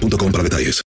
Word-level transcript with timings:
para 0.00 0.44
detalles. 0.44 0.82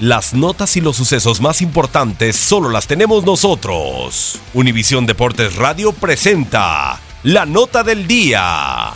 Las 0.00 0.32
notas 0.32 0.76
y 0.76 0.80
los 0.80 0.96
sucesos 0.96 1.40
más 1.40 1.60
importantes 1.60 2.36
solo 2.36 2.68
las 2.68 2.86
tenemos 2.86 3.24
nosotros. 3.24 4.38
Univisión 4.54 5.06
Deportes 5.06 5.56
Radio 5.56 5.92
presenta 5.92 7.00
la 7.24 7.46
nota 7.46 7.82
del 7.82 8.06
día. 8.06 8.92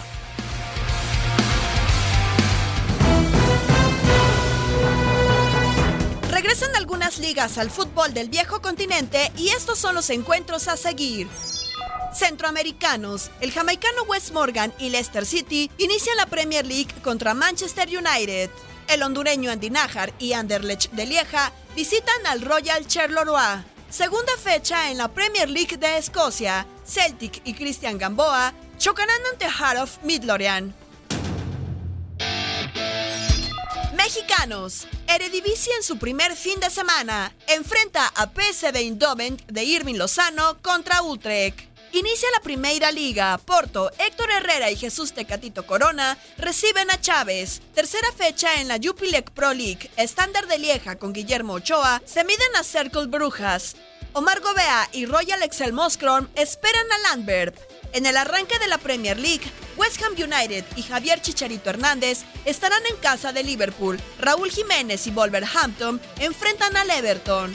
Regresan 6.30 6.76
algunas 6.76 7.18
ligas 7.18 7.58
al 7.58 7.70
fútbol 7.70 8.14
del 8.14 8.28
viejo 8.28 8.62
continente 8.62 9.32
y 9.36 9.48
estos 9.48 9.78
son 9.78 9.96
los 9.96 10.08
encuentros 10.08 10.68
a 10.68 10.76
seguir. 10.76 11.26
Centroamericanos, 12.14 13.30
el 13.40 13.52
jamaicano 13.52 14.02
West 14.04 14.32
Morgan 14.32 14.72
y 14.78 14.90
Leicester 14.90 15.24
City 15.24 15.70
inician 15.78 16.16
la 16.16 16.26
Premier 16.26 16.66
League 16.66 16.94
contra 17.02 17.34
Manchester 17.34 17.88
United. 17.88 18.50
El 18.88 19.02
hondureño 19.02 19.50
Andy 19.50 19.70
Najar 19.70 20.12
y 20.18 20.34
Anderlecht 20.34 20.90
de 20.92 21.06
Lieja 21.06 21.52
visitan 21.74 22.26
al 22.26 22.42
Royal 22.42 22.86
Charleroi. 22.86 23.64
Segunda 23.88 24.32
fecha 24.36 24.90
en 24.90 24.98
la 24.98 25.08
Premier 25.08 25.48
League 25.48 25.76
de 25.78 25.96
Escocia, 25.98 26.66
Celtic 26.86 27.40
y 27.44 27.54
Christian 27.54 27.98
Gamboa 27.98 28.52
chocarán 28.78 29.20
ante 29.30 29.46
Heart 29.46 29.78
of 29.78 29.98
Midlothian. 30.02 30.74
Mexicanos. 33.94 34.86
Eredivisie 35.06 35.74
en 35.76 35.82
su 35.82 35.98
primer 35.98 36.34
fin 36.36 36.58
de 36.60 36.70
semana 36.70 37.32
enfrenta 37.46 38.06
a 38.08 38.26
PSV 38.26 38.76
Eindhoven 38.76 39.40
de 39.46 39.64
Irving 39.64 39.94
Lozano 39.96 40.60
contra 40.60 41.02
Utrecht. 41.02 41.71
Inicia 41.94 42.26
la 42.34 42.40
Primera 42.40 42.90
Liga. 42.90 43.36
Porto, 43.36 43.90
Héctor 43.98 44.30
Herrera 44.30 44.70
y 44.70 44.76
Jesús 44.76 45.12
Tecatito 45.12 45.66
Corona 45.66 46.16
reciben 46.38 46.90
a 46.90 46.98
Chávez. 46.98 47.60
Tercera 47.74 48.10
fecha 48.12 48.62
en 48.62 48.68
la 48.68 48.78
Jupiler 48.82 49.24
Pro 49.24 49.52
League. 49.52 49.90
Estándar 49.98 50.46
de 50.46 50.58
Lieja 50.58 50.96
con 50.96 51.12
Guillermo 51.12 51.52
Ochoa 51.54 52.00
se 52.06 52.24
miden 52.24 52.56
a 52.56 52.64
Circle 52.64 53.08
Brujas. 53.08 53.76
Omar 54.14 54.40
Gobea 54.40 54.88
y 54.92 55.04
Royal 55.04 55.42
Excel 55.42 55.74
Moskron 55.74 56.30
esperan 56.34 56.90
a 56.92 56.98
Landberg. 57.10 57.54
En 57.92 58.06
el 58.06 58.16
arranque 58.16 58.58
de 58.58 58.68
la 58.68 58.78
Premier 58.78 59.18
League, 59.18 59.44
West 59.76 60.02
Ham 60.02 60.12
United 60.12 60.64
y 60.76 60.82
Javier 60.82 61.20
Chicharito 61.20 61.68
Hernández 61.68 62.20
estarán 62.46 62.86
en 62.86 62.96
casa 62.96 63.34
de 63.34 63.42
Liverpool. 63.42 64.00
Raúl 64.18 64.50
Jiménez 64.50 65.06
y 65.06 65.10
Wolverhampton 65.10 66.00
enfrentan 66.20 66.74
al 66.74 66.90
Everton. 66.90 67.54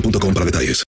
boostmobile.com 0.00 0.34
para 0.34 0.44
detalles. 0.44 0.87